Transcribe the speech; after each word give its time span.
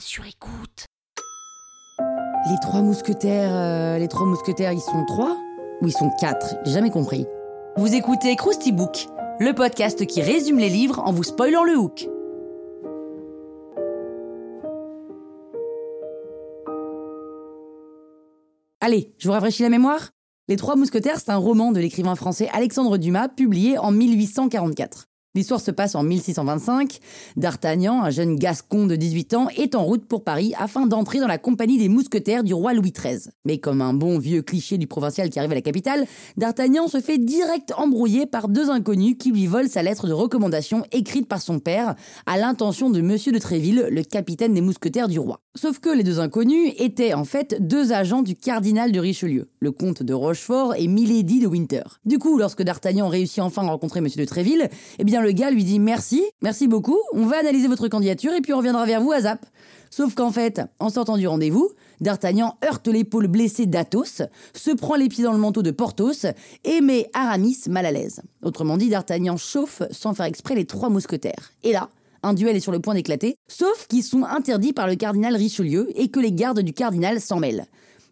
Sur 0.00 0.24
écoute. 0.24 0.86
Les 2.48 2.56
trois 2.62 2.80
mousquetaires, 2.80 3.54
euh, 3.54 3.98
les 3.98 4.08
trois 4.08 4.24
mousquetaires, 4.24 4.72
ils 4.72 4.80
sont 4.80 5.04
trois 5.04 5.36
ou 5.82 5.88
ils 5.88 5.92
sont 5.92 6.10
quatre? 6.18 6.54
J'ai 6.64 6.72
jamais 6.72 6.88
compris. 6.88 7.26
Vous 7.76 7.94
écoutez 7.94 8.34
Krusty 8.34 8.72
Book, 8.72 9.08
le 9.40 9.52
podcast 9.52 10.06
qui 10.06 10.22
résume 10.22 10.58
les 10.58 10.70
livres 10.70 11.00
en 11.00 11.12
vous 11.12 11.22
spoilant 11.22 11.64
le 11.64 11.76
hook. 11.76 12.08
Allez, 18.80 19.14
je 19.18 19.28
vous 19.28 19.34
rafraîchis 19.34 19.62
la 19.62 19.68
mémoire 19.68 20.12
Les 20.48 20.56
Trois 20.56 20.76
Mousquetaires, 20.76 21.20
c'est 21.20 21.30
un 21.30 21.36
roman 21.36 21.72
de 21.72 21.80
l'écrivain 21.80 22.14
français 22.14 22.48
Alexandre 22.54 22.96
Dumas, 22.96 23.28
publié 23.28 23.76
en 23.76 23.90
1844. 23.92 25.09
L'histoire 25.36 25.60
se 25.60 25.70
passe 25.70 25.94
en 25.94 26.02
1625. 26.02 26.98
D'Artagnan, 27.36 28.02
un 28.02 28.10
jeune 28.10 28.34
gascon 28.34 28.88
de 28.88 28.96
18 28.96 29.34
ans, 29.34 29.48
est 29.56 29.76
en 29.76 29.84
route 29.84 30.04
pour 30.04 30.24
Paris 30.24 30.54
afin 30.58 30.86
d'entrer 30.86 31.20
dans 31.20 31.28
la 31.28 31.38
compagnie 31.38 31.78
des 31.78 31.88
mousquetaires 31.88 32.42
du 32.42 32.52
roi 32.52 32.74
Louis 32.74 32.90
XIII. 32.90 33.30
Mais 33.44 33.58
comme 33.58 33.80
un 33.80 33.94
bon 33.94 34.18
vieux 34.18 34.42
cliché 34.42 34.76
du 34.76 34.88
provincial 34.88 35.30
qui 35.30 35.38
arrive 35.38 35.52
à 35.52 35.54
la 35.54 35.62
capitale, 35.62 36.04
D'Artagnan 36.36 36.88
se 36.88 37.00
fait 37.00 37.18
direct 37.18 37.72
embrouiller 37.76 38.26
par 38.26 38.48
deux 38.48 38.70
inconnus 38.70 39.14
qui 39.20 39.30
lui 39.30 39.46
volent 39.46 39.68
sa 39.68 39.84
lettre 39.84 40.08
de 40.08 40.12
recommandation 40.12 40.82
écrite 40.90 41.28
par 41.28 41.40
son 41.40 41.60
père 41.60 41.94
à 42.26 42.36
l'intention 42.36 42.90
de 42.90 43.00
Monsieur 43.00 43.30
de 43.30 43.38
Tréville, 43.38 43.86
le 43.88 44.02
capitaine 44.02 44.52
des 44.52 44.60
mousquetaires 44.60 45.06
du 45.06 45.20
roi. 45.20 45.40
Sauf 45.56 45.80
que 45.80 45.88
les 45.88 46.04
deux 46.04 46.20
inconnus 46.20 46.74
étaient 46.78 47.12
en 47.12 47.24
fait 47.24 47.56
deux 47.58 47.90
agents 47.90 48.22
du 48.22 48.36
cardinal 48.36 48.92
de 48.92 49.00
Richelieu, 49.00 49.48
le 49.58 49.72
comte 49.72 50.00
de 50.00 50.14
Rochefort 50.14 50.76
et 50.76 50.86
Milady 50.86 51.40
de 51.40 51.48
Winter. 51.48 51.82
Du 52.04 52.20
coup, 52.20 52.38
lorsque 52.38 52.62
D'Artagnan 52.62 53.08
réussit 53.08 53.40
enfin 53.40 53.66
à 53.66 53.70
rencontrer 53.70 54.00
Monsieur 54.00 54.20
de 54.20 54.28
Tréville, 54.28 54.68
eh 55.00 55.04
bien 55.04 55.20
le 55.20 55.32
gars 55.32 55.50
lui 55.50 55.64
dit 55.64 55.80
merci, 55.80 56.22
merci 56.40 56.68
beaucoup, 56.68 57.00
on 57.14 57.26
va 57.26 57.38
analyser 57.38 57.66
votre 57.66 57.88
candidature 57.88 58.32
et 58.32 58.40
puis 58.40 58.52
on 58.52 58.58
reviendra 58.58 58.86
vers 58.86 59.00
vous 59.00 59.10
à 59.10 59.22
Zap. 59.22 59.44
Sauf 59.90 60.14
qu'en 60.14 60.30
fait, 60.30 60.62
en 60.78 60.88
sortant 60.88 61.16
du 61.16 61.26
rendez-vous, 61.26 61.68
D'Artagnan 62.00 62.56
heurte 62.64 62.86
l'épaule 62.86 63.26
blessée 63.26 63.66
d'Athos, 63.66 64.22
se 64.54 64.70
prend 64.70 64.94
les 64.94 65.08
pieds 65.08 65.24
dans 65.24 65.32
le 65.32 65.38
manteau 65.38 65.62
de 65.62 65.72
Porthos 65.72 66.26
et 66.62 66.80
met 66.80 67.10
Aramis 67.12 67.58
mal 67.68 67.86
à 67.86 67.90
l'aise. 67.90 68.22
Autrement 68.42 68.76
dit, 68.76 68.88
D'Artagnan 68.88 69.36
chauffe 69.36 69.82
sans 69.90 70.14
faire 70.14 70.26
exprès 70.26 70.54
les 70.54 70.64
trois 70.64 70.90
mousquetaires. 70.90 71.52
Et 71.64 71.72
là, 71.72 71.90
un 72.22 72.34
duel 72.34 72.56
est 72.56 72.60
sur 72.60 72.72
le 72.72 72.80
point 72.80 72.94
d'éclater, 72.94 73.36
sauf 73.48 73.86
qu'ils 73.86 74.04
sont 74.04 74.24
interdits 74.24 74.72
par 74.72 74.86
le 74.86 74.96
cardinal 74.96 75.36
Richelieu 75.36 75.88
et 75.94 76.08
que 76.08 76.20
les 76.20 76.32
gardes 76.32 76.60
du 76.60 76.72
cardinal 76.72 77.20
s'en 77.20 77.40
mêlent. 77.40 77.66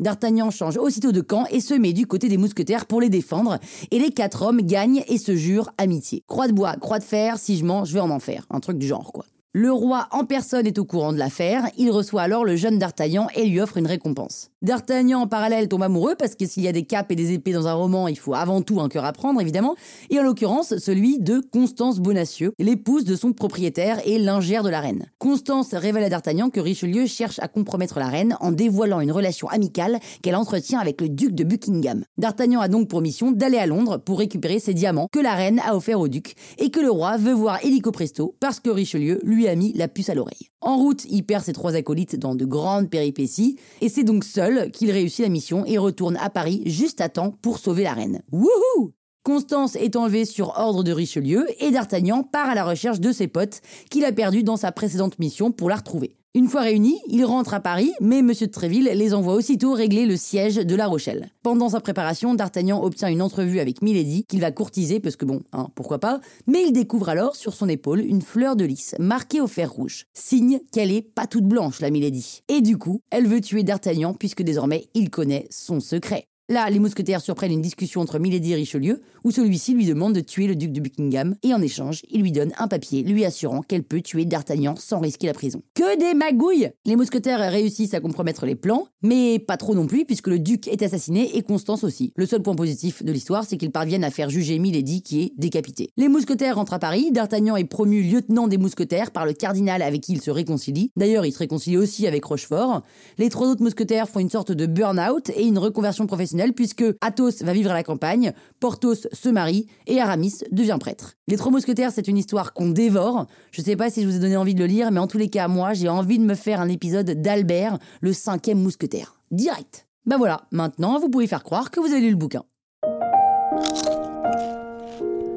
D'Artagnan 0.00 0.50
change 0.50 0.76
aussitôt 0.76 1.12
de 1.12 1.20
camp 1.20 1.46
et 1.50 1.60
se 1.60 1.74
met 1.74 1.92
du 1.92 2.06
côté 2.06 2.28
des 2.28 2.36
mousquetaires 2.36 2.86
pour 2.86 3.00
les 3.00 3.10
défendre, 3.10 3.58
et 3.90 3.98
les 3.98 4.10
quatre 4.10 4.42
hommes 4.42 4.60
gagnent 4.60 5.04
et 5.08 5.18
se 5.18 5.36
jurent 5.36 5.70
amitié. 5.78 6.24
Croix 6.26 6.48
de 6.48 6.52
bois, 6.52 6.74
croix 6.76 6.98
de 6.98 7.04
fer, 7.04 7.38
si 7.38 7.56
je 7.56 7.64
mens, 7.64 7.84
je 7.84 7.94
vais 7.94 8.00
en 8.00 8.10
enfer. 8.10 8.44
Un 8.50 8.60
truc 8.60 8.78
du 8.78 8.86
genre, 8.86 9.12
quoi. 9.12 9.24
Le 9.56 9.70
roi 9.70 10.08
en 10.10 10.24
personne 10.24 10.66
est 10.66 10.80
au 10.80 10.84
courant 10.84 11.12
de 11.12 11.16
l'affaire, 11.16 11.68
il 11.78 11.92
reçoit 11.92 12.22
alors 12.22 12.44
le 12.44 12.56
jeune 12.56 12.80
D'Artagnan 12.80 13.28
et 13.36 13.46
lui 13.46 13.60
offre 13.60 13.76
une 13.76 13.86
récompense. 13.86 14.50
D'Artagnan 14.62 15.20
en 15.20 15.26
parallèle 15.28 15.68
tombe 15.68 15.84
amoureux 15.84 16.16
parce 16.18 16.34
que 16.34 16.44
s'il 16.44 16.64
y 16.64 16.68
a 16.68 16.72
des 16.72 16.82
capes 16.82 17.12
et 17.12 17.14
des 17.14 17.32
épées 17.32 17.52
dans 17.52 17.68
un 17.68 17.74
roman, 17.74 18.08
il 18.08 18.18
faut 18.18 18.34
avant 18.34 18.62
tout 18.62 18.80
un 18.80 18.88
cœur 18.88 19.04
à 19.04 19.12
prendre 19.12 19.40
évidemment, 19.40 19.76
et 20.10 20.18
en 20.18 20.24
l'occurrence 20.24 20.78
celui 20.78 21.20
de 21.20 21.38
Constance 21.38 22.00
Bonacieux, 22.00 22.52
l'épouse 22.58 23.04
de 23.04 23.14
son 23.14 23.32
propriétaire 23.32 24.00
et 24.04 24.18
lingère 24.18 24.64
de 24.64 24.70
la 24.70 24.80
reine. 24.80 25.06
Constance 25.20 25.72
révèle 25.72 26.02
à 26.02 26.08
D'Artagnan 26.08 26.50
que 26.50 26.58
Richelieu 26.58 27.06
cherche 27.06 27.38
à 27.38 27.46
compromettre 27.46 28.00
la 28.00 28.08
reine 28.08 28.36
en 28.40 28.50
dévoilant 28.50 28.98
une 28.98 29.12
relation 29.12 29.46
amicale 29.50 30.00
qu'elle 30.22 30.34
entretient 30.34 30.80
avec 30.80 31.00
le 31.00 31.08
duc 31.08 31.32
de 31.32 31.44
Buckingham. 31.44 32.02
D'Artagnan 32.18 32.58
a 32.58 32.66
donc 32.66 32.88
pour 32.88 33.02
mission 33.02 33.30
d'aller 33.30 33.58
à 33.58 33.66
Londres 33.66 33.98
pour 33.98 34.18
récupérer 34.18 34.58
ses 34.58 34.74
diamants 34.74 35.06
que 35.12 35.20
la 35.20 35.34
reine 35.34 35.60
a 35.64 35.76
offerts 35.76 36.00
au 36.00 36.08
duc 36.08 36.34
et 36.58 36.72
que 36.72 36.80
le 36.80 36.90
roi 36.90 37.18
veut 37.18 37.34
voir 37.34 37.64
illico 37.64 37.92
presto 37.92 38.34
parce 38.40 38.58
que 38.58 38.70
Richelieu 38.70 39.20
lui 39.22 39.43
a 39.48 39.54
mis 39.54 39.72
la 39.72 39.88
puce 39.88 40.08
à 40.08 40.14
l'oreille. 40.14 40.48
En 40.60 40.76
route, 40.76 41.04
il 41.10 41.24
perd 41.24 41.44
ses 41.44 41.52
trois 41.52 41.74
acolytes 41.74 42.16
dans 42.16 42.34
de 42.34 42.44
grandes 42.44 42.90
péripéties, 42.90 43.58
et 43.80 43.88
c'est 43.88 44.04
donc 44.04 44.24
seul 44.24 44.70
qu'il 44.70 44.90
réussit 44.90 45.24
la 45.24 45.28
mission 45.28 45.64
et 45.66 45.78
retourne 45.78 46.16
à 46.16 46.30
Paris 46.30 46.62
juste 46.66 47.00
à 47.00 47.08
temps 47.08 47.34
pour 47.42 47.58
sauver 47.58 47.84
la 47.84 47.94
reine. 47.94 48.22
Wouhou 48.32 48.92
Constance 49.24 49.74
est 49.76 49.96
enlevée 49.96 50.26
sur 50.26 50.58
ordre 50.58 50.84
de 50.84 50.92
Richelieu 50.92 51.46
et 51.58 51.70
D'Artagnan 51.70 52.22
part 52.22 52.50
à 52.50 52.54
la 52.54 52.64
recherche 52.64 53.00
de 53.00 53.10
ses 53.10 53.26
potes 53.26 53.62
qu'il 53.90 54.04
a 54.04 54.12
perdus 54.12 54.42
dans 54.42 54.58
sa 54.58 54.70
précédente 54.70 55.18
mission 55.18 55.50
pour 55.50 55.70
la 55.70 55.76
retrouver. 55.76 56.16
Une 56.36 56.48
fois 56.48 56.62
réunis, 56.62 57.00
ils 57.06 57.24
rentrent 57.24 57.54
à 57.54 57.60
Paris, 57.60 57.92
mais 58.00 58.18
M. 58.18 58.26
de 58.26 58.46
Tréville 58.46 58.90
les 58.92 59.14
envoie 59.14 59.34
aussitôt 59.34 59.72
régler 59.72 60.04
le 60.04 60.16
siège 60.16 60.56
de 60.56 60.74
La 60.74 60.88
Rochelle. 60.88 61.30
Pendant 61.44 61.68
sa 61.68 61.80
préparation, 61.80 62.34
D'Artagnan 62.34 62.82
obtient 62.82 63.08
une 63.08 63.22
entrevue 63.22 63.60
avec 63.60 63.82
Milady, 63.82 64.24
qu'il 64.24 64.40
va 64.40 64.50
courtiser, 64.50 64.98
parce 64.98 65.14
que 65.14 65.24
bon, 65.24 65.42
hein, 65.52 65.68
pourquoi 65.76 66.00
pas, 66.00 66.20
mais 66.48 66.64
il 66.66 66.72
découvre 66.72 67.08
alors 67.08 67.36
sur 67.36 67.54
son 67.54 67.68
épaule 67.68 68.00
une 68.00 68.20
fleur 68.20 68.56
de 68.56 68.64
lys 68.64 68.96
marquée 68.98 69.40
au 69.40 69.46
fer 69.46 69.70
rouge, 69.70 70.06
signe 70.12 70.58
qu'elle 70.72 70.90
est 70.90 71.02
pas 71.02 71.28
toute 71.28 71.46
blanche, 71.46 71.78
la 71.78 71.90
Milady. 71.90 72.42
Et 72.48 72.62
du 72.62 72.78
coup, 72.78 72.98
elle 73.12 73.28
veut 73.28 73.40
tuer 73.40 73.62
D'Artagnan 73.62 74.12
puisque 74.12 74.42
désormais 74.42 74.88
il 74.94 75.10
connaît 75.10 75.46
son 75.50 75.78
secret. 75.78 76.26
Là, 76.50 76.68
les 76.68 76.78
mousquetaires 76.78 77.22
surprennent 77.22 77.52
une 77.52 77.62
discussion 77.62 78.02
entre 78.02 78.18
Milady 78.18 78.52
et 78.52 78.56
Richelieu, 78.56 79.00
où 79.24 79.30
celui-ci 79.30 79.72
lui 79.72 79.86
demande 79.86 80.12
de 80.12 80.20
tuer 80.20 80.46
le 80.46 80.54
duc 80.54 80.72
de 80.72 80.80
Buckingham, 80.80 81.36
et 81.42 81.54
en 81.54 81.62
échange, 81.62 82.02
il 82.10 82.20
lui 82.20 82.32
donne 82.32 82.52
un 82.58 82.68
papier 82.68 83.02
lui 83.02 83.24
assurant 83.24 83.62
qu'elle 83.62 83.82
peut 83.82 84.02
tuer 84.02 84.26
D'Artagnan 84.26 84.74
sans 84.76 85.00
risquer 85.00 85.26
la 85.26 85.32
prison. 85.32 85.62
Que 85.72 85.98
des 85.98 86.12
magouilles 86.12 86.70
Les 86.84 86.96
mousquetaires 86.96 87.50
réussissent 87.50 87.94
à 87.94 88.00
compromettre 88.00 88.44
les 88.44 88.56
plans, 88.56 88.88
mais 89.00 89.38
pas 89.38 89.56
trop 89.56 89.74
non 89.74 89.86
plus, 89.86 90.04
puisque 90.04 90.26
le 90.26 90.38
duc 90.38 90.68
est 90.68 90.82
assassiné 90.82 91.34
et 91.34 91.40
Constance 91.40 91.82
aussi. 91.82 92.12
Le 92.14 92.26
seul 92.26 92.42
point 92.42 92.54
positif 92.54 93.02
de 93.02 93.10
l'histoire, 93.10 93.44
c'est 93.46 93.56
qu'ils 93.56 93.72
parviennent 93.72 94.04
à 94.04 94.10
faire 94.10 94.28
juger 94.28 94.58
Milady 94.58 95.00
qui 95.00 95.22
est 95.22 95.32
décapitée. 95.38 95.92
Les 95.96 96.08
mousquetaires 96.08 96.56
rentrent 96.56 96.74
à 96.74 96.78
Paris, 96.78 97.10
D'Artagnan 97.10 97.56
est 97.56 97.64
promu 97.64 98.02
lieutenant 98.02 98.48
des 98.48 98.58
mousquetaires 98.58 99.12
par 99.12 99.24
le 99.24 99.32
cardinal 99.32 99.80
avec 99.80 100.02
qui 100.02 100.12
il 100.12 100.20
se 100.20 100.30
réconcilie. 100.30 100.90
D'ailleurs, 100.94 101.24
il 101.24 101.32
se 101.32 101.38
réconcilie 101.38 101.78
aussi 101.78 102.06
avec 102.06 102.22
Rochefort. 102.22 102.82
Les 103.16 103.30
trois 103.30 103.48
autres 103.48 103.62
mousquetaires 103.62 104.10
font 104.10 104.20
une 104.20 104.28
sorte 104.28 104.52
de 104.52 104.66
burn-out 104.66 105.30
et 105.30 105.44
une 105.44 105.56
reconversion 105.56 106.06
professionnelle 106.06 106.33
puisque 106.54 106.84
Athos 107.00 107.42
va 107.42 107.52
vivre 107.52 107.70
à 107.70 107.74
la 107.74 107.82
campagne, 107.82 108.32
Porthos 108.60 109.08
se 109.12 109.28
marie 109.28 109.66
et 109.86 110.00
Aramis 110.00 110.34
devient 110.50 110.78
prêtre. 110.78 111.14
Les 111.28 111.36
Trois 111.36 111.52
Mousquetaires, 111.52 111.92
c'est 111.92 112.08
une 112.08 112.16
histoire 112.16 112.52
qu'on 112.52 112.70
dévore. 112.70 113.26
Je 113.52 113.62
sais 113.62 113.76
pas 113.76 113.90
si 113.90 114.02
je 114.02 114.08
vous 114.08 114.16
ai 114.16 114.18
donné 114.18 114.36
envie 114.36 114.54
de 114.54 114.60
le 114.60 114.66
lire, 114.66 114.90
mais 114.90 115.00
en 115.00 115.06
tous 115.06 115.18
les 115.18 115.28
cas, 115.28 115.48
moi, 115.48 115.72
j'ai 115.72 115.88
envie 115.88 116.18
de 116.18 116.24
me 116.24 116.34
faire 116.34 116.60
un 116.60 116.68
épisode 116.68 117.10
d'Albert, 117.22 117.78
le 118.00 118.12
cinquième 118.12 118.58
mousquetaire. 118.58 119.14
Direct. 119.30 119.86
Bah 120.06 120.16
voilà, 120.18 120.42
maintenant, 120.50 120.98
vous 120.98 121.08
pouvez 121.08 121.26
faire 121.26 121.42
croire 121.42 121.70
que 121.70 121.80
vous 121.80 121.92
avez 121.92 122.00
lu 122.00 122.10
le 122.10 122.16
bouquin. 122.16 122.44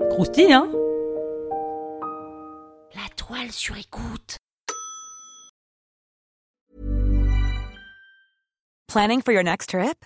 Croustille, 0.09 0.51
hein? 0.51 0.67
La 2.95 3.07
toile 3.15 3.51
sur 3.51 3.77
écoute. 3.77 4.37
Planning 8.87 9.21
for 9.21 9.33
your 9.33 9.43
next 9.43 9.69
trip? 9.69 10.05